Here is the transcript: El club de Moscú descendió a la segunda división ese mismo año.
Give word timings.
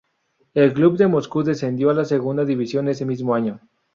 El 0.55 0.73
club 0.73 0.97
de 0.97 1.05
Moscú 1.05 1.43
descendió 1.43 1.91
a 1.91 1.93
la 1.93 2.05
segunda 2.05 2.43
división 2.43 2.87
ese 2.87 3.05
mismo 3.05 3.35
año. 3.35 3.59